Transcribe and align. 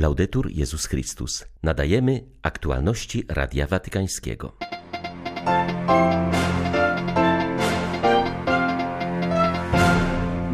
Laudetur 0.00 0.50
Jezus 0.50 0.86
Chrystus. 0.86 1.44
Nadajemy 1.62 2.24
aktualności 2.42 3.24
Radia 3.28 3.66
Watykańskiego. 3.66 4.52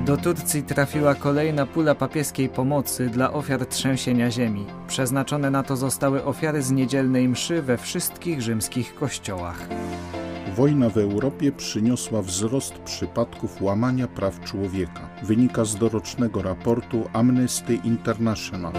Do 0.06 0.16
Turcji 0.16 0.62
trafiła 0.62 1.14
kolejna 1.14 1.66
pula 1.66 1.94
papieskiej 1.94 2.48
pomocy 2.48 3.08
dla 3.08 3.32
ofiar 3.32 3.66
trzęsienia 3.66 4.30
ziemi. 4.30 4.66
Przeznaczone 4.88 5.50
na 5.50 5.62
to 5.62 5.76
zostały 5.76 6.24
ofiary 6.24 6.62
z 6.62 6.70
niedzielnej 6.70 7.28
mszy 7.28 7.62
we 7.62 7.78
wszystkich 7.78 8.42
rzymskich 8.42 8.94
kościołach. 8.94 9.68
Wojna 10.56 10.88
w 10.88 10.98
Europie 10.98 11.52
przyniosła 11.52 12.22
wzrost 12.22 12.74
przypadków 12.74 13.62
łamania 13.62 14.08
praw 14.08 14.40
człowieka. 14.40 15.08
Wynika 15.22 15.64
z 15.64 15.76
dorocznego 15.76 16.42
raportu 16.42 17.08
Amnesty 17.12 17.74
International. 17.74 18.72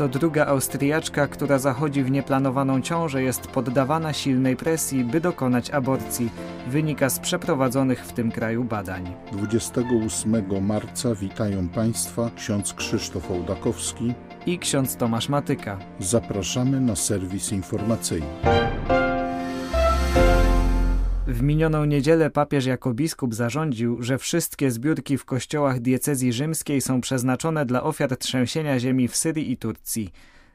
Co 0.00 0.08
druga 0.08 0.46
Austriaczka, 0.46 1.26
która 1.26 1.58
zachodzi 1.58 2.02
w 2.02 2.10
nieplanowaną 2.10 2.80
ciążę, 2.80 3.22
jest 3.22 3.46
poddawana 3.46 4.12
silnej 4.12 4.56
presji, 4.56 5.04
by 5.04 5.20
dokonać 5.20 5.70
aborcji. 5.70 6.30
Wynika 6.68 7.10
z 7.10 7.18
przeprowadzonych 7.18 8.04
w 8.04 8.12
tym 8.12 8.32
kraju 8.32 8.64
badań. 8.64 9.14
28 9.32 10.66
marca 10.66 11.14
witają 11.14 11.68
Państwa 11.68 12.30
ksiądz 12.36 12.74
Krzysztof 12.74 13.30
Ołdakowski 13.30 14.14
i 14.46 14.58
ksiądz 14.58 14.96
Tomasz 14.96 15.28
Matyka. 15.28 15.78
Zapraszamy 15.98 16.80
na 16.80 16.96
serwis 16.96 17.52
informacyjny. 17.52 18.26
W 21.30 21.42
minioną 21.42 21.84
niedzielę 21.84 22.30
papież 22.30 22.66
jako 22.66 22.94
biskup 22.94 23.34
zarządził, 23.34 24.02
że 24.02 24.18
wszystkie 24.18 24.70
zbiórki 24.70 25.18
w 25.18 25.24
kościołach 25.24 25.80
diecezji 25.80 26.32
rzymskiej 26.32 26.80
są 26.80 27.00
przeznaczone 27.00 27.66
dla 27.66 27.82
ofiar 27.82 28.16
trzęsienia 28.16 28.78
ziemi 28.78 29.08
w 29.08 29.16
Syrii 29.16 29.52
i 29.52 29.56
Turcji. 29.56 30.12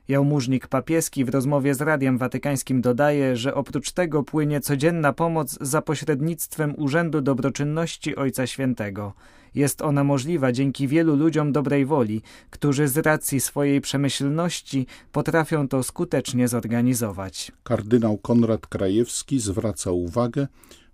Jałmużnik 0.07 0.67
papieski 0.67 1.25
w 1.25 1.29
rozmowie 1.29 1.75
z 1.75 1.81
Radiem 1.81 2.17
Watykańskim 2.17 2.81
dodaje, 2.81 3.35
że 3.35 3.53
oprócz 3.55 3.91
tego 3.91 4.23
płynie 4.23 4.61
codzienna 4.61 5.13
pomoc 5.13 5.57
za 5.61 5.81
pośrednictwem 5.81 6.73
Urzędu 6.77 7.21
Dobroczynności 7.21 8.15
Ojca 8.15 8.47
Świętego. 8.47 9.13
Jest 9.55 9.81
ona 9.81 10.03
możliwa 10.03 10.51
dzięki 10.51 10.87
wielu 10.87 11.15
ludziom 11.15 11.51
dobrej 11.51 11.85
woli, 11.85 12.21
którzy 12.49 12.87
z 12.87 12.97
racji 12.97 13.39
swojej 13.39 13.81
przemyślności 13.81 14.87
potrafią 15.11 15.67
to 15.67 15.83
skutecznie 15.83 16.47
zorganizować. 16.47 17.51
Kardynał 17.63 18.17
Konrad 18.17 18.67
Krajewski 18.67 19.39
zwraca 19.39 19.91
uwagę, 19.91 20.47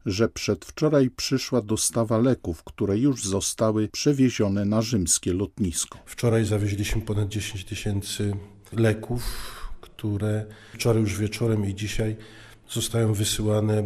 że 0.05 0.29
przedwczoraj 0.29 1.09
przyszła 1.09 1.61
dostawa 1.61 2.17
leków, 2.17 2.63
które 2.63 2.97
już 2.97 3.25
zostały 3.25 3.87
przewiezione 3.87 4.65
na 4.65 4.81
rzymskie 4.81 5.33
lotnisko. 5.33 5.99
Wczoraj 6.05 6.45
zawieźliśmy 6.45 7.01
ponad 7.01 7.27
10 7.27 7.65
tysięcy 7.65 8.33
leków, 8.73 9.23
które 9.81 10.45
wczoraj 10.73 11.01
już 11.01 11.17
wieczorem 11.17 11.65
i 11.65 11.75
dzisiaj 11.75 12.15
zostają 12.69 13.13
wysyłane 13.13 13.83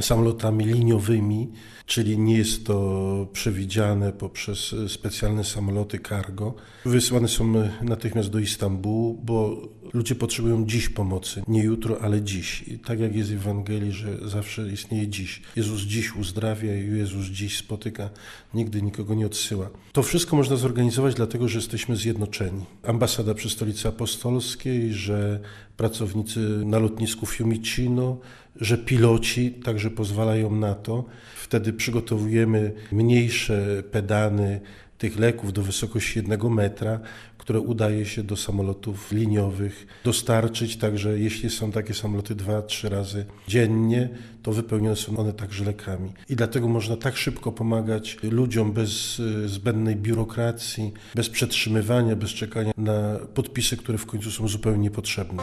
samolotami 0.00 0.64
liniowymi, 0.64 1.52
czyli 1.86 2.18
nie 2.18 2.36
jest 2.36 2.66
to 2.66 3.26
przewidziane 3.32 4.12
poprzez 4.12 4.74
specjalne 4.88 5.44
samoloty 5.44 5.98
cargo. 6.08 6.54
Wysyłane 6.84 7.28
są 7.28 7.52
natychmiast 7.82 8.30
do 8.30 8.38
Istambułu, 8.38 9.20
bo 9.24 9.56
ludzie 9.94 10.14
potrzebują 10.14 10.66
dziś 10.66 10.88
pomocy, 10.88 11.42
nie 11.48 11.62
jutro, 11.62 12.00
ale 12.00 12.22
dziś. 12.22 12.62
I 12.68 12.78
tak 12.78 13.00
jak 13.00 13.16
jest 13.16 13.34
w 13.34 13.36
Ewangelii, 13.36 13.92
że 13.92 14.28
zawsze 14.28 14.68
istnieje 14.72 15.08
dziś. 15.08 15.42
Jezus 15.56 15.82
dziś 15.82 16.16
uzdrawia 16.16 16.76
i 16.76 16.98
Jezus 16.98 17.26
dziś 17.26 17.58
spotyka, 17.58 18.10
nigdy 18.54 18.82
nikogo 18.82 19.14
nie 19.14 19.26
odsyła. 19.26 19.70
To 19.92 20.02
wszystko 20.02 20.36
można 20.36 20.56
zorganizować 20.56 21.14
dlatego, 21.14 21.48
że 21.48 21.58
jesteśmy 21.58 21.96
zjednoczeni. 21.96 22.64
Ambasada 22.82 23.34
przy 23.34 23.50
Stolicy 23.50 23.88
Apostolskiej, 23.88 24.92
że 24.92 25.40
pracownicy 25.76 26.40
na 26.64 26.78
lotnisku 26.78 27.26
Fiumicino, 27.26 28.18
że 28.60 28.78
piloci 28.78 29.50
także 29.50 29.90
pozwalają 29.90 30.56
na 30.56 30.74
to. 30.74 31.04
Wtedy 31.36 31.72
przygotowujemy 31.72 32.72
mniejsze 32.92 33.82
pedany 33.90 34.60
tych 34.98 35.18
leków 35.18 35.52
do 35.52 35.62
wysokości 35.62 36.18
jednego 36.18 36.50
metra, 36.50 37.00
które 37.38 37.60
udaje 37.60 38.06
się 38.06 38.22
do 38.22 38.36
samolotów 38.36 39.12
liniowych 39.12 39.86
dostarczyć, 40.04 40.76
także 40.76 41.18
jeśli 41.18 41.50
są 41.50 41.72
takie 41.72 41.94
samoloty 41.94 42.34
dwa, 42.34 42.62
trzy 42.62 42.88
razy 42.88 43.24
dziennie, 43.48 44.08
to 44.42 44.52
wypełnione 44.52 44.96
są 44.96 45.16
one 45.16 45.32
także 45.32 45.64
lekami. 45.64 46.12
I 46.28 46.36
dlatego 46.36 46.68
można 46.68 46.96
tak 46.96 47.16
szybko 47.16 47.52
pomagać 47.52 48.16
ludziom 48.22 48.72
bez 48.72 49.22
zbędnej 49.46 49.96
biurokracji, 49.96 50.92
bez 51.14 51.28
przetrzymywania, 51.28 52.16
bez 52.16 52.30
czekania 52.30 52.72
na 52.76 53.18
podpisy, 53.34 53.76
które 53.76 53.98
w 53.98 54.06
końcu 54.06 54.30
są 54.30 54.48
zupełnie 54.48 54.82
niepotrzebne. 54.82 55.42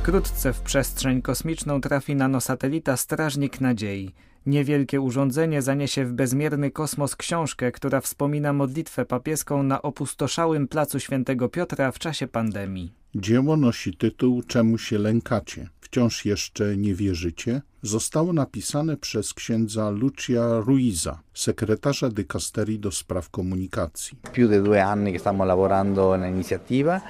Wkrótce 0.00 0.52
w 0.52 0.60
przestrzeń 0.60 1.22
kosmiczną 1.22 1.80
trafi 1.80 2.16
nanosatelita 2.16 2.96
Strażnik 2.96 3.60
Nadziei. 3.60 4.14
Niewielkie 4.46 5.00
urządzenie 5.00 5.62
zaniesie 5.62 6.04
w 6.04 6.12
bezmierny 6.12 6.70
kosmos 6.70 7.16
książkę, 7.16 7.72
która 7.72 8.00
wspomina 8.00 8.52
modlitwę 8.52 9.06
papieską 9.06 9.62
na 9.62 9.82
opustoszałym 9.82 10.68
placu 10.68 11.00
Świętego 11.00 11.48
Piotra 11.48 11.92
w 11.92 11.98
czasie 11.98 12.26
pandemii. 12.26 12.92
Dzieło 13.14 13.56
nosi 13.56 13.96
tytuł 13.96 14.42
Czemu 14.42 14.78
się 14.78 14.98
lękacie? 14.98 15.68
Wciąż 15.80 16.24
jeszcze 16.24 16.76
nie 16.76 16.94
wierzycie? 16.94 17.62
Zostało 17.82 18.32
napisane 18.32 18.96
przez 18.96 19.34
księdza 19.34 19.90
Lucia 19.90 20.60
Ruiza, 20.60 21.20
sekretarza 21.34 22.08
dykasterii 22.08 22.78
do 22.78 22.90
spraw 22.90 23.30
komunikacji. 23.30 24.18
Più 24.32 24.48
di 24.48 24.62
due 24.62 24.84
anni 24.84 25.12
che 25.12 25.18
stiamo 25.18 25.44
lavorando 25.44 26.16
nell'iniziativa 26.16 27.00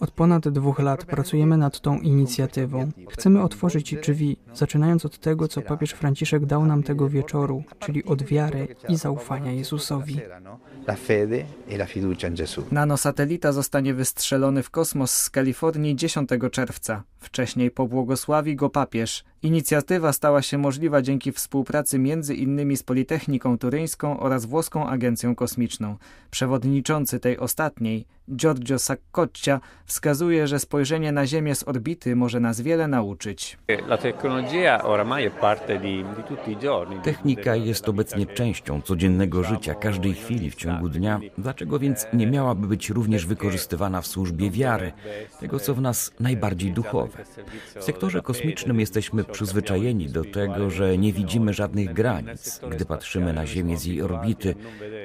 od 0.00 0.10
ponad 0.10 0.48
dwóch 0.48 0.78
lat 0.78 1.04
pracujemy 1.04 1.56
nad 1.56 1.80
tą 1.80 2.00
inicjatywą. 2.00 2.90
Chcemy 3.10 3.42
otworzyć 3.42 3.94
drzwi, 3.94 4.36
zaczynając 4.54 5.04
od 5.04 5.18
tego, 5.18 5.48
co 5.48 5.62
papież 5.62 5.90
Franciszek 5.90 6.46
dał 6.46 6.66
nam 6.66 6.82
tego 6.82 7.08
wieczoru, 7.08 7.62
czyli 7.78 8.04
od 8.04 8.22
wiary 8.22 8.68
i 8.88 8.96
zaufania 8.96 9.52
Jezusowi. 9.52 10.20
Nanosatelita 12.70 13.52
zostanie 13.52 13.94
wystrzelony 13.94 14.62
w 14.62 14.70
kosmos 14.70 15.12
z 15.12 15.30
Kalifornii 15.30 15.96
10 15.96 16.30
czerwca. 16.52 17.02
Wcześniej 17.18 17.70
pobłogosławi 17.70 18.56
go 18.56 18.70
papież. 18.70 19.24
Inicjatywa 19.42 20.12
stała 20.12 20.42
się 20.42 20.58
możliwa 20.58 21.02
dzięki 21.02 21.32
współpracy 21.32 21.98
między 21.98 22.34
innymi 22.34 22.76
z 22.76 22.82
Politechniką 22.82 23.58
Turyńską 23.58 24.20
oraz 24.20 24.44
Włoską 24.44 24.88
Agencją 24.88 25.34
Kosmiczną. 25.34 25.96
Przewodniczący 26.30 27.20
tej 27.20 27.38
ostatniej, 27.38 28.06
Giorgio 28.36 28.78
Saccoccia, 28.78 29.60
wskazuje, 29.84 30.46
że 30.46 30.58
spojrzenie 30.58 31.12
na 31.12 31.26
Ziemię 31.26 31.54
z 31.54 31.68
orbity 31.68 32.16
może 32.16 32.40
nas 32.40 32.60
wiele 32.60 32.88
nauczyć. 32.88 33.58
Technika 37.02 37.56
jest 37.56 37.88
obecnie 37.88 38.26
częścią 38.26 38.82
codziennego 38.82 39.44
życia, 39.44 39.74
każdej 39.74 40.14
chwili 40.14 40.50
w 40.50 40.54
ciągu 40.54 40.88
dnia. 40.88 41.20
Dlaczego 41.38 41.78
więc 41.78 42.06
nie 42.12 42.26
miałaby 42.26 42.66
być 42.66 42.90
również 42.90 43.26
wykorzystywana 43.26 44.00
w 44.00 44.06
służbie 44.06 44.50
wiary, 44.50 44.92
tego 45.40 45.60
co 45.60 45.74
w 45.74 45.80
nas 45.80 46.12
najbardziej 46.20 46.72
duchowe? 46.72 47.24
W 47.80 47.84
sektorze 47.84 48.22
kosmicznym 48.22 48.80
jesteśmy 48.80 49.24
przyzwyczajeni 49.32 50.06
do 50.06 50.24
tego, 50.24 50.70
że 50.70 50.98
nie 50.98 51.12
widzimy 51.12 51.54
żadnych 51.54 51.92
granic. 51.92 52.60
Gdy 52.70 52.84
patrzymy 52.84 53.32
na 53.32 53.46
Ziemię 53.46 53.76
z 53.76 53.84
jej 53.84 54.02
orbity, 54.02 54.54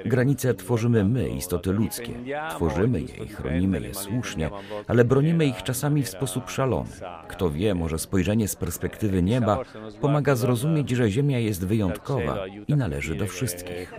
granice 0.05 0.53
tworzymy 0.53 1.05
my, 1.05 1.29
istoty 1.29 1.71
ludzkie. 1.71 2.13
Tworzymy 2.49 3.01
je 3.01 3.25
i 3.25 3.27
chronimy 3.27 3.81
je 3.81 3.93
słusznie, 3.93 4.49
ale 4.87 5.05
bronimy 5.05 5.45
ich 5.45 5.63
czasami 5.63 6.03
w 6.03 6.09
sposób 6.09 6.49
szalony. 6.49 6.89
Kto 7.27 7.49
wie, 7.49 7.75
może 7.75 7.99
spojrzenie 7.99 8.47
z 8.47 8.55
perspektywy 8.55 9.23
nieba 9.23 9.59
pomaga 10.01 10.35
zrozumieć, 10.35 10.89
że 10.89 11.11
Ziemia 11.11 11.39
jest 11.39 11.67
wyjątkowa 11.67 12.47
i 12.67 12.75
należy 12.75 13.15
do 13.15 13.27
wszystkich. 13.27 13.93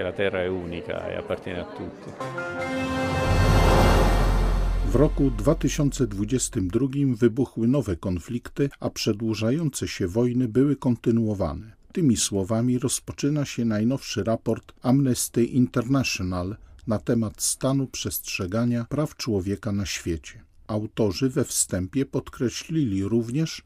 W 4.91 4.95
roku 4.95 5.31
2022 5.31 6.89
wybuchły 7.15 7.69
nowe 7.69 7.97
konflikty, 7.97 8.71
a 8.81 8.91
przedłużające 8.91 9.89
się 9.89 10.09
wojny 10.09 10.49
były 10.49 10.77
kontynuowane. 10.77 11.77
Tymi 11.93 12.17
słowami 12.17 12.79
rozpoczyna 12.79 13.45
się 13.45 13.65
najnowszy 13.65 14.25
raport 14.25 14.73
Amnesty 14.83 15.45
International 15.45 16.57
na 16.87 16.99
temat 16.99 17.43
stanu 17.43 17.87
przestrzegania 17.87 18.85
praw 18.85 19.17
człowieka 19.17 19.73
na 19.73 19.87
świecie. 19.87 20.45
Autorzy 20.67 21.31
we 21.31 21.45
wstępie 21.45 22.07
podkreślili 22.07 23.05
również, 23.05 23.63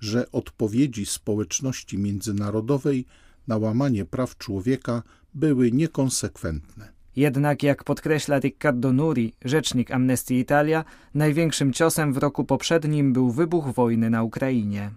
że 0.00 0.32
odpowiedzi 0.32 1.06
społeczności 1.06 1.98
międzynarodowej 1.98 3.04
na 3.48 3.56
łamanie 3.56 4.04
praw 4.04 4.38
człowieka 4.38 5.02
były 5.34 5.72
niekonsekwentne. 5.72 6.99
Jednak, 7.16 7.62
jak 7.62 7.84
podkreśla 7.84 8.38
Riccardo 8.38 8.92
Nuri, 8.92 9.32
rzecznik 9.44 9.90
Amnesty 9.90 10.34
Italia, 10.34 10.84
największym 11.14 11.72
ciosem 11.72 12.12
w 12.12 12.18
roku 12.18 12.44
poprzednim 12.44 13.12
był 13.12 13.30
wybuch 13.30 13.68
wojny 13.68 14.10
na 14.10 14.22
Ukrainie. 14.22 14.90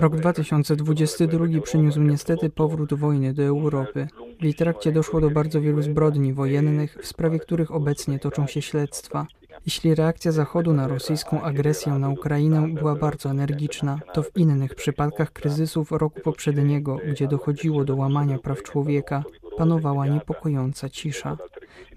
Rok 0.00 0.16
2022 0.16 1.46
przyniósł 1.62 2.00
niestety 2.00 2.50
powrót 2.50 2.94
wojny 2.94 3.34
do 3.34 3.42
Europy. 3.42 4.08
W 4.40 4.44
jej 4.44 4.54
trakcie 4.54 4.92
doszło 4.92 5.20
do 5.20 5.30
bardzo 5.30 5.60
wielu 5.60 5.82
zbrodni 5.82 6.32
wojennych, 6.32 6.98
w 7.02 7.06
sprawie 7.06 7.38
których 7.38 7.70
obecnie 7.70 8.18
toczą 8.18 8.46
się 8.46 8.62
śledztwa. 8.62 9.26
Jeśli 9.66 9.94
reakcja 9.94 10.32
Zachodu 10.32 10.72
na 10.72 10.88
rosyjską 10.88 11.42
agresję 11.42 11.92
na 11.92 12.08
Ukrainę 12.08 12.68
była 12.74 12.94
bardzo 12.94 13.30
energiczna, 13.30 13.98
to 14.12 14.22
w 14.22 14.36
innych 14.36 14.74
przypadkach 14.74 15.32
kryzysów 15.32 15.92
roku 15.92 16.20
poprzedniego, 16.20 16.98
gdzie 17.10 17.28
dochodziło 17.28 17.84
do 17.84 17.96
łamania 17.96 18.38
praw 18.38 18.62
człowieka, 18.62 19.24
panowała 19.56 20.06
niepokojąca 20.06 20.88
cisza. 20.88 21.36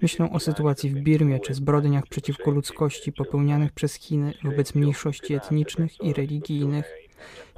Myślę 0.02 0.30
o 0.32 0.40
sytuacji 0.40 0.90
w 0.90 0.94
Birmie 0.94 1.40
czy 1.40 1.54
zbrodniach 1.54 2.06
przeciwko 2.06 2.50
ludzkości 2.50 3.12
popełnianych 3.12 3.72
przez 3.72 3.94
Chiny 3.94 4.34
wobec 4.44 4.74
mniejszości 4.74 5.34
etnicznych 5.34 6.02
i 6.02 6.12
religijnych. 6.12 6.92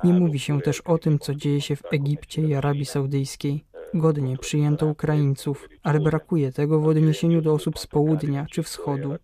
Nie 0.04 0.12
mówi 0.12 0.38
się 0.38 0.60
też 0.60 0.80
o 0.80 0.98
tym, 0.98 1.18
co 1.18 1.34
dzieje 1.34 1.60
się 1.60 1.76
w 1.76 1.82
Egipcie 1.92 2.42
i 2.42 2.54
Arabii 2.54 2.84
Saudyjskiej. 2.84 3.64
Godnie 3.94 4.38
przyjęto 4.38 4.86
Ukraińców, 4.86 5.68
ale 5.82 6.00
brakuje 6.00 6.52
tego 6.52 6.80
w 6.80 6.86
odniesieniu 6.86 7.42
do 7.42 7.52
osób 7.52 7.78
z 7.78 7.86
południa 7.86 8.46
czy 8.50 8.62
wschodu. 8.62 9.14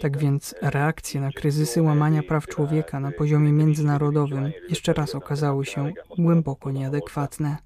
Tak 0.00 0.18
więc 0.18 0.54
reakcje 0.62 1.20
na 1.20 1.30
kryzysy 1.30 1.82
łamania 1.82 2.22
praw 2.22 2.46
człowieka 2.46 3.00
na 3.00 3.12
poziomie 3.12 3.52
międzynarodowym 3.52 4.52
jeszcze 4.68 4.92
raz 4.92 5.14
okazały 5.14 5.64
się 5.64 5.92
głęboko 6.18 6.70
nieadekwatne. 6.70 7.56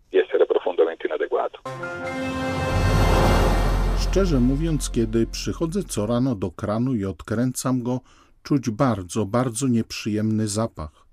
Szczerze 4.16 4.40
mówiąc, 4.40 4.90
kiedy 4.90 5.26
przychodzę 5.26 5.84
co 5.84 6.06
rano 6.06 6.34
do 6.34 6.50
kranu 6.50 6.94
i 6.94 7.04
odkręcam 7.04 7.82
go, 7.82 8.00
czuć 8.42 8.70
bardzo, 8.70 9.26
bardzo 9.26 9.68
nieprzyjemny 9.68 10.48
zapach. 10.48 11.06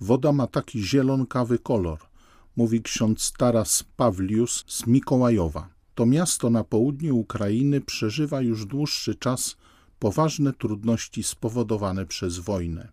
Woda 0.00 0.32
ma 0.32 0.46
taki 0.46 0.82
zielonkawy 0.82 1.58
kolor, 1.58 1.98
mówi 2.56 2.82
ksiądz 2.82 3.32
Taras 3.32 3.84
Pawlius 3.96 4.64
z 4.68 4.86
Mikołajowa. 4.86 5.68
To 5.94 6.06
miasto 6.06 6.50
na 6.50 6.64
południu 6.64 7.16
Ukrainy 7.16 7.80
przeżywa 7.80 8.40
już 8.40 8.66
dłuższy 8.66 9.14
czas 9.14 9.56
poważne 9.98 10.52
trudności 10.52 11.22
spowodowane 11.22 12.06
przez 12.06 12.38
wojnę. 12.38 12.88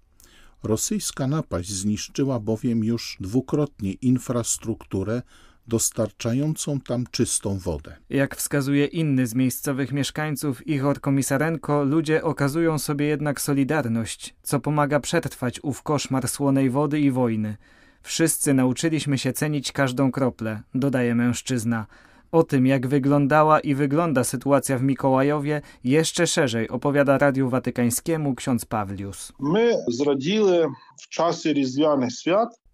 Rosyjska 0.64 1.28
napaść 1.28 1.72
zniszczyła 1.72 2.40
bowiem 2.40 2.84
już 2.84 3.18
dwukrotnie 3.20 3.94
infrastrukturę 3.94 5.22
dostarczającą 5.68 6.80
tam 6.80 7.06
czystą 7.12 7.58
wodę. 7.58 7.96
Jak 8.10 8.36
wskazuje 8.36 8.86
inny 8.86 9.28
z 9.28 9.36
miejscowych 9.36 9.92
mieszkańców, 9.92 10.68
Igor 10.68 11.02
Komisarenko, 11.02 11.84
ludzie 11.84 12.24
okazują 12.24 12.80
sobie 12.80 13.06
jednak 13.06 13.42
solidarność, 13.42 14.36
co 14.44 14.60
pomaga 14.60 15.00
przetrwać 15.00 15.60
ów 15.64 15.84
koszmar 15.84 16.28
słonej 16.28 16.70
wody 16.70 17.00
i 17.00 17.12
wojny. 17.12 17.58
Wszyscy 18.02 18.54
nauczyliśmy 18.54 19.18
się 19.18 19.34
cenić 19.34 19.72
każdą 19.72 20.12
kroplę, 20.12 20.62
dodaje 20.76 21.16
mężczyzna. 21.16 21.86
O 22.32 22.44
tym, 22.44 22.68
jak 22.68 22.88
wyglądała 22.88 23.60
i 23.60 23.76
wygląda 23.76 24.24
sytuacja 24.24 24.78
w 24.78 24.84
Mikołajowie, 24.84 25.62
jeszcze 25.84 26.28
szerzej 26.28 26.70
opowiada 26.70 27.18
Radiu 27.18 27.50
Watykańskiemu 27.50 28.36
ksiądz 28.36 28.66
Pawlius. 28.66 29.34
My 29.40 29.76
zrodzili 29.88 30.60
w 31.02 31.10
czasie 31.10 31.54
Rizwianych 31.54 32.12
Świat 32.14 32.65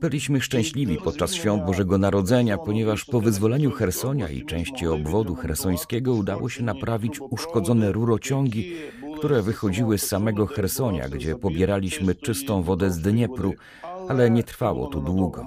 Byliśmy 0.00 0.40
szczęśliwi 0.40 0.98
podczas 1.04 1.34
świąt 1.34 1.64
Bożego 1.64 1.98
Narodzenia, 1.98 2.58
ponieważ 2.58 3.04
po 3.04 3.20
wyzwoleniu 3.20 3.70
Hersonia 3.70 4.28
i 4.28 4.44
części 4.44 4.86
obwodu 4.86 5.34
hersońskiego 5.34 6.14
udało 6.14 6.48
się 6.48 6.62
naprawić 6.62 7.20
uszkodzone 7.30 7.92
rurociągi, 7.92 8.72
które 9.18 9.42
wychodziły 9.42 9.98
z 9.98 10.06
samego 10.06 10.46
Hersonia, 10.46 11.08
gdzie 11.08 11.36
pobieraliśmy 11.36 12.14
czystą 12.14 12.62
wodę 12.62 12.90
z 12.90 12.98
Dniepru, 13.00 13.54
ale 14.08 14.30
nie 14.30 14.42
trwało 14.42 14.86
to 14.86 15.00
długo. 15.00 15.46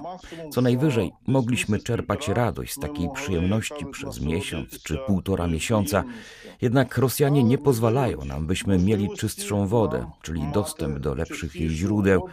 Co 0.50 0.60
najwyżej 0.60 1.12
mogliśmy 1.26 1.78
czerpać 1.78 2.28
radość 2.28 2.72
z 2.72 2.78
takiej 2.78 3.08
przyjemności 3.14 3.86
przez 3.86 4.20
miesiąc 4.20 4.82
czy 4.82 4.98
półtora 5.06 5.46
miesiąca, 5.46 6.04
jednak 6.62 6.98
Rosjanie 6.98 7.44
nie 7.44 7.58
pozwalają 7.58 8.24
nam, 8.24 8.46
byśmy 8.46 8.78
mieli 8.78 9.08
czystszą 9.16 9.66
wodę, 9.66 10.10
czyli 10.22 10.42
dostęp 10.54 10.98
do 10.98 11.14
lepszych 11.14 11.56
jej 11.56 11.70
źródeł. 11.70 12.26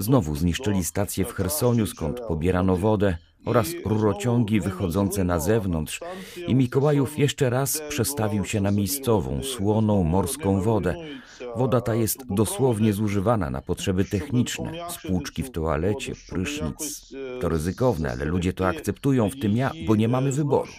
Znowu 0.00 0.36
zniszczyli 0.36 0.84
stację 0.84 1.24
w 1.24 1.32
Chersoniu, 1.32 1.86
skąd 1.86 2.20
pobierano 2.20 2.76
wodę, 2.76 3.16
oraz 3.44 3.68
rurociągi 3.84 4.60
wychodzące 4.60 5.24
na 5.24 5.38
zewnątrz 5.38 6.00
i 6.46 6.54
Mikołajów 6.54 7.18
jeszcze 7.18 7.50
raz 7.50 7.82
przestawił 7.88 8.44
się 8.44 8.60
na 8.60 8.70
miejscową, 8.70 9.42
słoną 9.42 10.04
morską 10.04 10.60
wodę. 10.60 10.94
Woda 11.56 11.80
ta 11.80 11.94
jest 11.94 12.18
dosłownie 12.34 12.92
zużywana 12.92 13.50
na 13.50 13.62
potrzeby 13.62 14.04
techniczne, 14.04 14.72
spłuczki 14.88 15.42
w 15.42 15.50
toalecie, 15.50 16.12
prysznic. 16.28 17.12
To 17.40 17.48
ryzykowne, 17.48 18.10
ale 18.10 18.24
ludzie 18.24 18.52
to 18.52 18.66
akceptują, 18.66 19.30
w 19.30 19.40
tym 19.40 19.56
ja, 19.56 19.70
bo 19.86 19.96
nie 19.96 20.08
mamy 20.08 20.32
wyboru. 20.32 20.72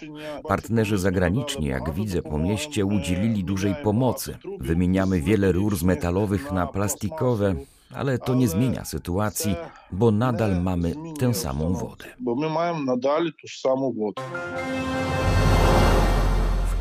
Partnerzy 0.48 0.98
zagraniczni, 0.98 1.66
jak 1.66 1.94
widzę 1.94 2.22
po 2.22 2.38
mieście, 2.38 2.84
udzielili 2.84 3.44
dużej 3.44 3.74
pomocy. 3.82 4.36
Wymieniamy 4.60 5.20
wiele 5.20 5.52
rur 5.52 5.76
z 5.76 5.82
metalowych 5.82 6.52
na 6.52 6.66
plastikowe, 6.66 7.54
ale 7.94 8.18
to 8.18 8.34
nie 8.34 8.48
zmienia 8.48 8.84
sytuacji, 8.84 9.56
bo 9.92 10.10
nadal 10.10 10.62
mamy 10.62 10.94
tę 11.18 11.34
samą 11.34 11.72
wodę. 11.72 12.04
Bo 12.20 12.34
my 12.34 12.50
mamy 12.50 12.84
nadal 12.84 13.24
tę 13.24 13.48
samą 13.60 13.92
wodę. 13.92 14.22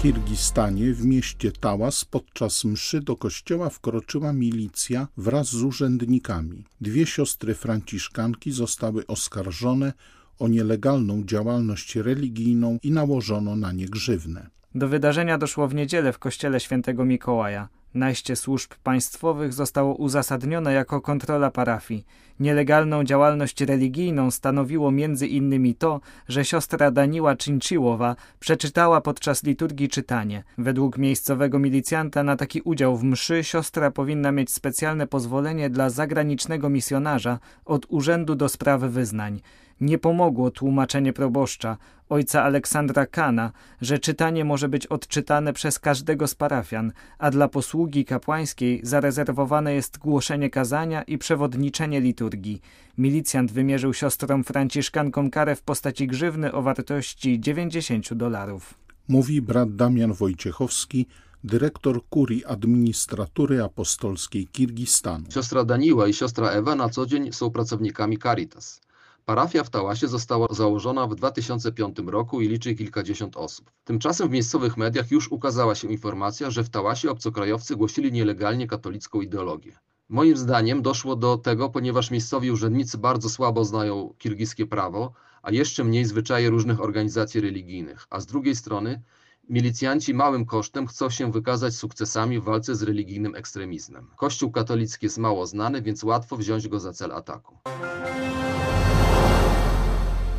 Kirgistanie, 0.01 0.93
w 0.93 1.05
mieście 1.05 1.51
Tałas, 1.51 2.05
podczas 2.05 2.65
mszy 2.65 3.01
do 3.01 3.15
kościoła 3.15 3.69
wkroczyła 3.69 4.33
milicja 4.33 5.07
wraz 5.17 5.47
z 5.47 5.63
urzędnikami. 5.63 6.65
Dwie 6.81 7.05
siostry 7.05 7.55
franciszkanki 7.55 8.51
zostały 8.51 9.07
oskarżone 9.07 9.93
o 10.39 10.47
nielegalną 10.47 11.23
działalność 11.23 11.95
religijną 11.95 12.77
i 12.83 12.91
nałożono 12.91 13.55
na 13.55 13.71
nie 13.71 13.85
grzywne. 13.85 14.49
Do 14.75 14.87
wydarzenia 14.87 15.37
doszło 15.37 15.67
w 15.67 15.75
niedzielę 15.75 16.13
w 16.13 16.19
kościele 16.19 16.59
świętego 16.59 17.05
Mikołaja. 17.05 17.67
Najście 17.93 18.35
służb 18.35 18.71
państwowych 18.83 19.53
zostało 19.53 19.95
uzasadnione 19.95 20.73
jako 20.73 21.01
kontrola 21.01 21.51
parafii. 21.51 22.05
Nielegalną 22.39 23.03
działalność 23.03 23.61
religijną 23.61 24.31
stanowiło 24.31 24.91
między 24.91 25.27
innymi 25.27 25.75
to, 25.75 26.01
że 26.27 26.45
siostra 26.45 26.91
Daniła 26.91 27.35
Czyńczyłowa 27.35 28.15
przeczytała 28.39 29.01
podczas 29.01 29.43
liturgii 29.43 29.89
czytanie. 29.89 30.43
Według 30.57 30.97
miejscowego 30.97 31.59
milicjanta 31.59 32.23
na 32.23 32.35
taki 32.35 32.61
udział 32.61 32.97
w 32.97 33.03
mszy 33.03 33.43
siostra 33.43 33.91
powinna 33.91 34.31
mieć 34.31 34.51
specjalne 34.51 35.07
pozwolenie 35.07 35.69
dla 35.69 35.89
zagranicznego 35.89 36.69
misjonarza 36.69 37.39
od 37.65 37.85
Urzędu 37.89 38.35
do 38.35 38.49
Spraw 38.49 38.81
Wyznań. 38.81 39.41
Nie 39.81 39.97
pomogło 39.97 40.51
tłumaczenie 40.51 41.13
proboszcza, 41.13 41.77
ojca 42.09 42.43
Aleksandra 42.43 43.05
Kana, 43.05 43.51
że 43.81 43.99
czytanie 43.99 44.45
może 44.45 44.69
być 44.69 44.87
odczytane 44.87 45.53
przez 45.53 45.79
każdego 45.79 46.27
z 46.27 46.35
parafian, 46.35 46.91
a 47.17 47.31
dla 47.31 47.47
posługi 47.47 48.05
kapłańskiej 48.05 48.79
zarezerwowane 48.83 49.73
jest 49.73 49.97
głoszenie 49.97 50.49
kazania 50.49 51.03
i 51.03 51.17
przewodniczenie 51.17 52.01
liturgii. 52.01 52.61
Milicjant 52.97 53.51
wymierzył 53.51 53.93
siostrom 53.93 54.43
franciszkankom 54.43 55.29
karę 55.29 55.55
w 55.55 55.61
postaci 55.61 56.07
grzywny 56.07 56.51
o 56.51 56.61
wartości 56.61 57.39
90 57.39 58.13
dolarów. 58.13 58.73
Mówi 59.07 59.41
brat 59.41 59.75
Damian 59.75 60.13
Wojciechowski, 60.13 61.07
dyrektor 61.43 62.01
kurii 62.09 62.45
administratury 62.45 63.63
apostolskiej 63.63 64.47
Kirgistanu. 64.47 65.25
Siostra 65.33 65.63
Daniła 65.63 66.07
i 66.07 66.13
siostra 66.13 66.49
Ewa 66.49 66.75
na 66.75 66.89
co 66.89 67.05
dzień 67.05 67.33
są 67.33 67.49
pracownikami 67.49 68.17
Caritas. 68.17 68.81
Parafia 69.25 69.63
w 69.63 69.69
Tałasie 69.69 70.07
została 70.07 70.47
założona 70.51 71.07
w 71.07 71.15
2005 71.15 71.97
roku 72.05 72.41
i 72.41 72.47
liczy 72.47 72.75
kilkadziesiąt 72.75 73.37
osób. 73.37 73.71
Tymczasem 73.83 74.29
w 74.29 74.31
miejscowych 74.31 74.77
mediach 74.77 75.11
już 75.11 75.31
ukazała 75.31 75.75
się 75.75 75.87
informacja, 75.87 76.51
że 76.51 76.63
w 76.63 76.69
Tałasie 76.69 77.11
obcokrajowcy 77.11 77.75
głosili 77.75 78.11
nielegalnie 78.11 78.67
katolicką 78.67 79.21
ideologię. 79.21 79.79
Moim 80.09 80.37
zdaniem 80.37 80.81
doszło 80.81 81.15
do 81.15 81.37
tego, 81.37 81.69
ponieważ 81.69 82.11
miejscowi 82.11 82.51
urzędnicy 82.51 82.97
bardzo 82.97 83.29
słabo 83.29 83.65
znają 83.65 84.13
kirgiskie 84.17 84.65
prawo, 84.65 85.13
a 85.41 85.51
jeszcze 85.51 85.83
mniej 85.83 86.05
zwyczaje 86.05 86.49
różnych 86.49 86.81
organizacji 86.81 87.41
religijnych, 87.41 88.07
a 88.09 88.19
z 88.19 88.25
drugiej 88.25 88.55
strony 88.55 89.01
milicjanci 89.49 90.13
małym 90.13 90.45
kosztem 90.45 90.87
chcą 90.87 91.09
się 91.09 91.31
wykazać 91.31 91.75
sukcesami 91.75 92.39
w 92.39 92.43
walce 92.43 92.75
z 92.75 92.83
religijnym 92.83 93.35
ekstremizmem. 93.35 94.07
Kościół 94.15 94.51
katolicki 94.51 95.05
jest 95.05 95.17
mało 95.17 95.47
znany, 95.47 95.81
więc 95.81 96.03
łatwo 96.03 96.37
wziąć 96.37 96.67
go 96.67 96.79
za 96.79 96.93
cel 96.93 97.11
ataku. 97.11 97.57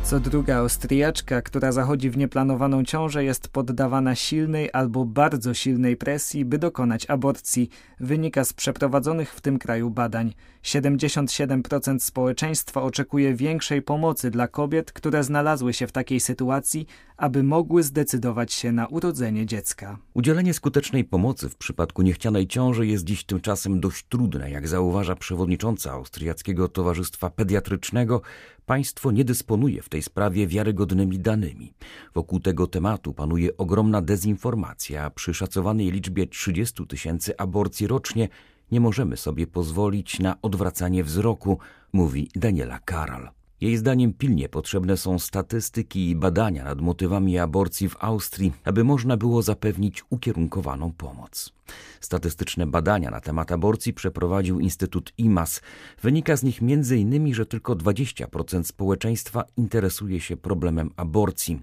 Co 0.03 0.19
druga 0.19 0.55
Austriaczka, 0.57 1.41
która 1.41 1.71
zachodzi 1.71 2.09
w 2.09 2.17
nieplanowaną 2.17 2.83
ciążę, 2.83 3.23
jest 3.23 3.47
poddawana 3.47 4.15
silnej 4.15 4.69
albo 4.73 5.05
bardzo 5.05 5.53
silnej 5.53 5.97
presji, 5.97 6.45
by 6.45 6.57
dokonać 6.57 7.09
aborcji, 7.09 7.69
wynika 7.99 8.45
z 8.45 8.53
przeprowadzonych 8.53 9.33
w 9.33 9.41
tym 9.41 9.59
kraju 9.59 9.89
badań. 9.89 10.33
77% 10.63 11.99
społeczeństwa 11.99 12.81
oczekuje 12.81 13.35
większej 13.35 13.81
pomocy 13.81 14.31
dla 14.31 14.47
kobiet, 14.47 14.91
które 14.91 15.23
znalazły 15.23 15.73
się 15.73 15.87
w 15.87 15.91
takiej 15.91 16.19
sytuacji, 16.19 16.87
aby 17.17 17.43
mogły 17.43 17.83
zdecydować 17.83 18.53
się 18.53 18.71
na 18.71 18.87
urodzenie 18.87 19.45
dziecka. 19.45 19.97
Udzielenie 20.13 20.53
skutecznej 20.53 21.03
pomocy 21.03 21.49
w 21.49 21.55
przypadku 21.55 22.01
niechcianej 22.01 22.47
ciąży 22.47 22.87
jest 22.87 23.03
dziś 23.03 23.23
tymczasem 23.23 23.79
dość 23.79 24.05
trudne, 24.09 24.51
jak 24.51 24.67
zauważa 24.67 25.15
przewodnicząca 25.15 25.91
Austriackiego 25.91 26.67
Towarzystwa 26.67 27.29
Pediatrycznego. 27.29 28.21
Państwo 28.65 29.11
nie 29.11 29.25
dysponuje 29.25 29.81
w 29.81 29.89
tej 29.89 30.01
sprawie 30.01 30.47
wiarygodnymi 30.47 31.19
danymi. 31.19 31.73
Wokół 32.13 32.39
tego 32.39 32.67
tematu 32.67 33.13
panuje 33.13 33.57
ogromna 33.57 34.01
dezinformacja. 34.01 35.09
Przy 35.09 35.33
szacowanej 35.33 35.91
liczbie 35.91 36.27
30 36.27 36.87
tysięcy 36.87 37.37
aborcji 37.37 37.87
rocznie 37.87 38.29
nie 38.71 38.79
możemy 38.79 39.17
sobie 39.17 39.47
pozwolić 39.47 40.19
na 40.19 40.41
odwracanie 40.41 41.03
wzroku, 41.03 41.59
mówi 41.93 42.29
Daniela 42.35 42.79
Karal. 42.79 43.42
Jej 43.63 43.77
zdaniem 43.77 44.13
pilnie 44.13 44.49
potrzebne 44.49 44.97
są 44.97 45.19
statystyki 45.19 46.09
i 46.09 46.15
badania 46.15 46.63
nad 46.63 46.81
motywami 46.81 47.39
aborcji 47.39 47.89
w 47.89 47.95
Austrii, 47.99 48.53
aby 48.63 48.83
można 48.83 49.17
było 49.17 49.41
zapewnić 49.41 50.03
ukierunkowaną 50.09 50.91
pomoc. 50.91 51.53
Statystyczne 52.01 52.67
badania 52.67 53.11
na 53.11 53.21
temat 53.21 53.51
aborcji 53.51 53.93
przeprowadził 53.93 54.59
Instytut 54.59 55.13
IMAS. 55.17 55.61
Wynika 56.01 56.35
z 56.37 56.43
nich 56.43 56.59
m.in., 56.61 57.33
że 57.33 57.45
tylko 57.45 57.75
20% 57.75 58.63
społeczeństwa 58.63 59.43
interesuje 59.57 60.19
się 60.19 60.37
problemem 60.37 60.89
aborcji. 60.95 61.61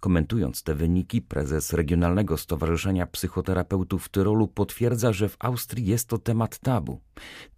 Komentując 0.00 0.62
te 0.62 0.74
wyniki, 0.74 1.22
prezes 1.22 1.72
Regionalnego 1.72 2.36
Stowarzyszenia 2.36 3.06
Psychoterapeutów 3.06 4.04
w 4.04 4.08
Tyrolu 4.08 4.48
potwierdza, 4.48 5.12
że 5.12 5.28
w 5.28 5.36
Austrii 5.38 5.86
jest 5.86 6.08
to 6.08 6.18
temat 6.18 6.58
tabu. 6.58 7.00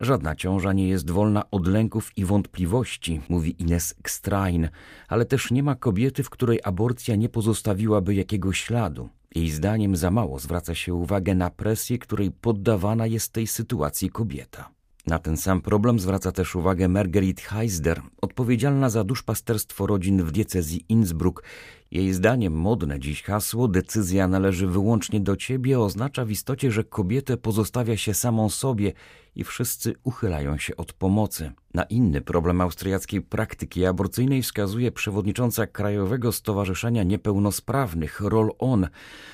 Żadna 0.01 0.37
ciąża 0.37 0.73
nie 0.73 0.89
jest 0.89 1.11
wolna 1.11 1.51
od 1.51 1.67
lęków 1.67 2.19
i 2.19 2.25
wątpliwości, 2.25 3.21
mówi 3.29 3.63
Ines 3.63 3.80
Kstrain, 4.03 4.69
ale 5.09 5.25
też 5.25 5.51
nie 5.51 5.63
ma 5.63 5.75
kobiety, 5.75 6.23
w 6.23 6.31
której 6.31 6.61
aborcja 6.65 7.17
nie 7.17 7.29
pozostawiłaby 7.29 8.15
jakiegoś 8.15 8.61
śladu. 8.61 9.09
Jej 9.35 9.51
zdaniem 9.51 9.97
za 9.97 10.11
mało 10.11 10.39
zwraca 10.39 10.75
się 10.75 10.95
uwagę 10.95 11.35
na 11.35 11.51
presję, 11.51 11.99
której 11.99 12.31
poddawana 12.31 13.07
jest 13.07 13.33
tej 13.33 13.47
sytuacji 13.47 14.11
kobieta. 14.11 14.71
Na 15.07 15.19
ten 15.19 15.37
sam 15.37 15.61
problem 15.61 15.99
zwraca 15.99 16.33
też 16.33 16.57
uwagę 16.57 16.89
Marguerite 16.89 17.43
Heisder, 17.43 18.03
odpowiedzialna 18.21 18.91
za 18.91 19.05
duszpasterstwo 19.05 19.87
rodzin 19.87 20.23
w 20.23 20.33
diecezji 20.33 20.85
Innsbruck. 20.89 21.43
Jej 21.91 22.13
zdaniem 22.13 22.53
modne 22.53 23.01
dziś 23.01 23.23
hasło 23.23 23.69
decyzja 23.69 24.29
należy 24.29 24.67
wyłącznie 24.67 25.21
do 25.21 25.37
ciebie 25.37 25.81
oznacza 25.81 26.25
w 26.25 26.31
istocie, 26.31 26.71
że 26.71 26.85
kobietę 26.85 27.37
pozostawia 27.37 27.97
się 27.97 28.15
samą 28.15 28.49
sobie 28.49 28.93
i 29.37 29.45
wszyscy 29.45 29.95
uchylają 30.03 30.59
się 30.59 30.77
od 30.77 30.93
pomocy. 30.93 31.53
Na 31.75 31.83
inny 31.83 32.21
problem 32.21 32.61
austriackiej 32.61 33.23
praktyki 33.23 33.85
aborcyjnej 33.87 34.43
wskazuje 34.43 34.93
przewodnicząca 34.93 35.67
Krajowego 35.67 36.33
Stowarzyszenia 36.33 37.03
Niepełnosprawnych 37.03 38.21
Roll 38.21 38.51
On. 38.59 38.89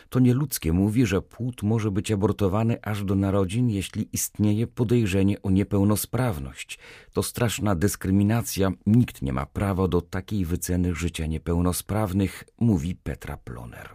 To 0.08 0.20
nieludzkie 0.20 0.72
mówi, 0.72 1.06
że 1.06 1.22
płód 1.22 1.62
może 1.62 1.90
być 1.90 2.12
abortowany 2.12 2.82
aż 2.82 3.04
do 3.04 3.14
narodzin, 3.14 3.70
jeśli 3.70 4.08
istnieje 4.12 4.66
podejrzenie 4.66 5.42
o 5.42 5.50
niepełnosprawność. 5.50 6.78
To 7.12 7.22
straszna 7.22 7.74
dyskryminacja. 7.74 8.72
Nikt 8.86 9.22
nie 9.22 9.32
ma 9.32 9.46
prawa 9.46 9.88
do 9.88 10.00
takiej 10.00 10.44
wyceny 10.44 10.94
życia 10.94 11.26
niepełnosprawnych, 11.26 12.44
mówi 12.58 12.94
Petra 12.94 13.36
Ploner. 13.36 13.90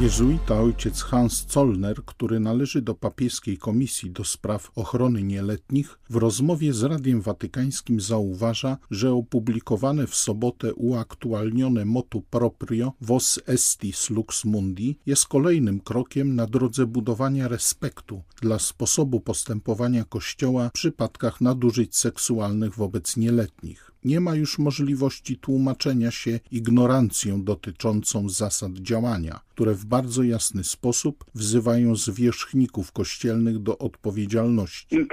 Jezuita 0.00 0.60
ojciec 0.60 1.02
Hans 1.02 1.46
Zollner, 1.48 2.04
który 2.04 2.40
należy 2.40 2.82
do 2.82 2.94
papieskiej 2.94 3.58
komisji 3.58 4.10
do 4.10 4.24
spraw 4.24 4.70
ochrony 4.74 5.22
nieletnich, 5.22 5.98
w 6.10 6.16
rozmowie 6.16 6.72
z 6.72 6.82
Radiem 6.82 7.20
Watykańskim 7.20 8.00
zauważa, 8.00 8.78
że 8.90 9.12
opublikowane 9.12 10.06
w 10.06 10.14
sobotę 10.14 10.74
uaktualnione 10.74 11.84
motu 11.84 12.22
proprio 12.30 12.92
Vos 13.00 13.40
Estis 13.46 14.10
Lux 14.10 14.44
Mundi 14.44 14.98
jest 15.06 15.26
kolejnym 15.26 15.80
krokiem 15.80 16.34
na 16.34 16.46
drodze 16.46 16.86
budowania 16.86 17.48
respektu 17.48 18.22
dla 18.40 18.58
sposobu 18.58 19.20
postępowania 19.20 20.04
Kościoła 20.04 20.68
w 20.68 20.72
przypadkach 20.72 21.40
nadużyć 21.40 21.96
seksualnych 21.96 22.74
wobec 22.74 23.16
nieletnich 23.16 23.91
nie 24.04 24.20
ma 24.20 24.34
już 24.34 24.58
możliwości 24.58 25.36
tłumaczenia 25.38 26.10
się 26.10 26.40
ignorancją 26.50 27.44
dotyczącą 27.44 28.28
zasad 28.28 28.72
działania, 28.72 29.40
które 29.48 29.74
w 29.74 29.84
bardzo 29.84 30.22
jasny 30.22 30.64
sposób 30.64 31.24
wzywają 31.34 31.96
zwierzchników 31.96 32.92
kościelnych 32.92 33.58
do 33.58 33.78
odpowiedzialności. 33.78 35.06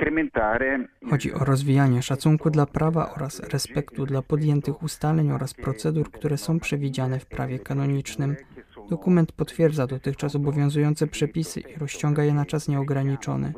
Chodzi 1.10 1.34
o 1.34 1.40
rozwijanie 1.40 2.02
szacunku 2.02 2.50
dla 2.50 2.66
prawa 2.66 3.14
oraz 3.14 3.40
respektu 3.40 4.06
dla 4.06 4.22
podjętych 4.22 4.84
ustaleń 4.84 5.32
oraz 5.32 5.54
procedur, 5.54 6.12
które 6.12 6.38
są 6.38 6.60
przewidziane 6.60 7.20
w 7.20 7.26
prawie 7.26 7.60
kanonicznym. 7.60 8.36
Dokument 8.90 9.32
potwierdza 9.32 9.88
dotychczas 9.88 10.36
obowiązujące 10.36 11.08
przepisy 11.08 11.60
i 11.60 11.80
rozciąga 11.80 12.24
je 12.24 12.34
na 12.34 12.46
czas 12.46 12.68
nieograniczony. 12.68 13.54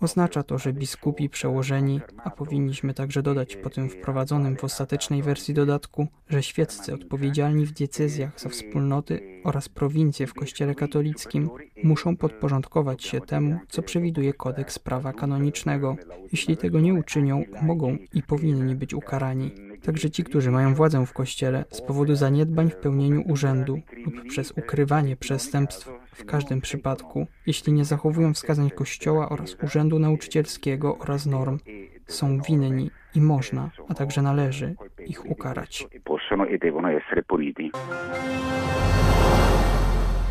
Oznacza 0.00 0.42
to, 0.42 0.58
że 0.58 0.72
biskupi 0.72 1.28
przełożeni, 1.28 2.00
a 2.24 2.30
powinniśmy 2.30 2.94
także 2.94 3.22
dodać 3.22 3.56
po 3.56 3.70
tym 3.70 3.88
wprowadzonym 3.88 4.56
w 4.56 4.64
ostatecznej 4.64 5.22
wersji 5.22 5.54
dodatku, 5.54 6.06
że 6.28 6.42
świeccy 6.42 6.94
odpowiedzialni 6.94 7.66
w 7.66 7.72
decyzjach 7.72 8.40
za 8.40 8.48
wspólnoty 8.48 9.40
oraz 9.44 9.68
prowincje 9.68 10.26
w 10.26 10.34
Kościele 10.34 10.74
katolickim 10.74 11.50
muszą 11.84 12.16
podporządkować 12.16 13.04
się 13.04 13.20
temu, 13.20 13.58
co 13.68 13.82
przewiduje 13.82 14.32
kodeks 14.32 14.78
prawa 14.78 15.12
kanonicznego. 15.12 15.96
Jeśli 16.32 16.56
tego 16.56 16.80
nie 16.80 16.94
uczynią, 16.94 17.44
mogą 17.62 17.96
i 18.14 18.22
powinni 18.22 18.74
być 18.74 18.94
ukarani. 18.94 19.50
Także 19.86 20.10
ci, 20.10 20.24
którzy 20.24 20.50
mają 20.50 20.74
władzę 20.74 21.06
w 21.06 21.12
Kościele 21.12 21.64
z 21.70 21.80
powodu 21.80 22.14
zaniedbań 22.14 22.70
w 22.70 22.76
pełnieniu 22.76 23.22
urzędu 23.26 23.80
lub 24.04 24.28
przez 24.28 24.52
ukrywanie 24.52 25.16
przestępstw 25.16 25.90
w 26.12 26.24
każdym 26.24 26.60
przypadku, 26.60 27.26
jeśli 27.46 27.72
nie 27.72 27.84
zachowują 27.84 28.34
wskazań 28.34 28.70
Kościoła 28.70 29.28
oraz 29.28 29.56
Urzędu 29.62 29.98
Nauczycielskiego 29.98 30.98
oraz 30.98 31.26
norm, 31.26 31.58
są 32.06 32.40
winni 32.40 32.90
i 33.14 33.20
można, 33.20 33.70
a 33.88 33.94
także 33.94 34.22
należy 34.22 34.74
ich 35.06 35.30
ukarać. 35.30 35.86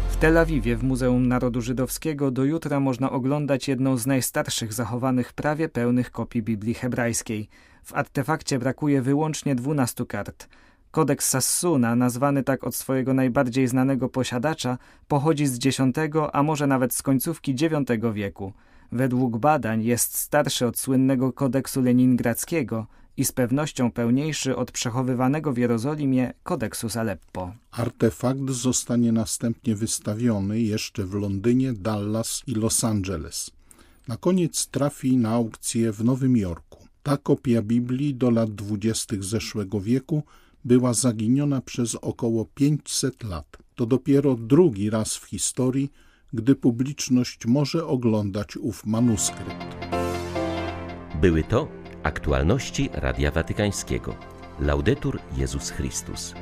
W 0.10 0.18
Tel 0.18 0.38
Awiwie 0.38 0.76
w 0.76 0.84
Muzeum 0.84 1.28
Narodu 1.28 1.62
Żydowskiego 1.62 2.32
do 2.32 2.44
jutra 2.44 2.80
można 2.80 3.12
oglądać 3.12 3.68
jedną 3.68 3.98
z 3.98 4.08
najstarszych 4.08 4.74
zachowanych 4.74 5.34
prawie 5.34 5.70
pełnych 5.70 6.12
kopii 6.12 6.44
Biblii 6.44 6.74
hebrajskiej. 6.74 7.50
W 7.86 7.94
artefakcie 7.94 8.60
brakuje 8.60 9.02
wyłącznie 9.02 9.56
12 9.56 10.06
kart. 10.06 10.48
Kodeks 10.92 11.30
Sassuna, 11.30 11.96
nazwany 11.96 12.44
tak 12.44 12.64
od 12.64 12.76
swojego 12.76 13.14
najbardziej 13.14 13.68
znanego 13.68 14.10
posiadacza, 14.10 14.78
pochodzi 15.08 15.48
z 15.48 15.66
X, 15.66 15.80
a 16.34 16.44
może 16.44 16.68
nawet 16.68 16.94
z 16.94 17.02
końcówki 17.02 17.52
IX 17.52 17.92
wieku. 18.14 18.54
Według 18.92 19.38
badań 19.38 19.84
jest 19.84 20.18
starszy 20.18 20.68
od 20.68 20.80
słynnego 20.80 21.34
kodeksu 21.34 21.82
leningradzkiego 21.82 22.88
i 23.18 23.26
z 23.26 23.32
pewnością 23.32 23.92
pełniejszy 23.92 24.56
od 24.56 24.72
przechowywanego 24.72 25.54
w 25.54 25.58
Jerozolimie 25.58 26.34
kodeksu 26.44 26.88
Aleppo. 26.96 27.54
Artefakt 27.72 28.50
zostanie 28.50 29.12
następnie 29.12 29.76
wystawiony 29.76 30.62
jeszcze 30.62 31.04
w 31.04 31.14
Londynie, 31.14 31.74
Dallas 31.74 32.44
i 32.48 32.56
Los 32.56 32.84
Angeles. 32.84 33.52
Na 34.08 34.18
koniec 34.18 34.68
trafi 34.68 35.18
na 35.18 35.30
aukcję 35.30 35.92
w 35.92 36.04
Nowym 36.04 36.38
Jorku. 36.38 36.75
Ta 37.06 37.18
kopia 37.18 37.62
Biblii 37.62 38.16
do 38.16 38.30
lat 38.30 38.56
dwudziestych 38.56 39.24
zeszłego 39.24 39.82
wieku 39.82 40.24
była 40.64 40.94
zaginiona 40.94 41.62
przez 41.62 41.96
około 41.96 42.46
500 42.46 43.24
lat. 43.24 43.58
To 43.76 43.86
dopiero 43.86 44.36
drugi 44.36 44.90
raz 44.90 45.16
w 45.16 45.26
historii, 45.26 45.92
gdy 46.34 46.56
publiczność 46.56 47.46
może 47.46 47.86
oglądać 47.86 48.58
ów 48.58 48.86
manuskrypt. 48.86 49.76
Były 51.22 51.44
to 51.44 51.68
aktualności 52.04 52.90
Radia 52.94 53.32
Watykańskiego. 53.32 54.16
Laudetur 54.60 55.20
Jezus 55.38 55.70
Chrystus. 55.70 56.34